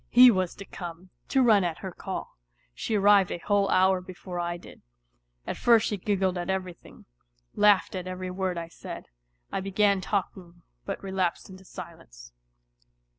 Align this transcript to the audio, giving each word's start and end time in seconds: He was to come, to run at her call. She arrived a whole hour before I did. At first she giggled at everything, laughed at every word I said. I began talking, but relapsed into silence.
He 0.09 0.31
was 0.31 0.55
to 0.55 0.65
come, 0.65 1.11
to 1.27 1.43
run 1.43 1.63
at 1.63 1.77
her 1.77 1.91
call. 1.91 2.35
She 2.73 2.95
arrived 2.95 3.29
a 3.29 3.37
whole 3.37 3.69
hour 3.69 4.01
before 4.01 4.39
I 4.39 4.57
did. 4.57 4.81
At 5.45 5.57
first 5.57 5.85
she 5.85 5.97
giggled 5.97 6.39
at 6.39 6.49
everything, 6.49 7.05
laughed 7.53 7.93
at 7.93 8.07
every 8.07 8.31
word 8.31 8.57
I 8.57 8.67
said. 8.67 9.09
I 9.51 9.59
began 9.59 10.01
talking, 10.01 10.63
but 10.85 11.03
relapsed 11.03 11.51
into 11.51 11.65
silence. 11.65 12.33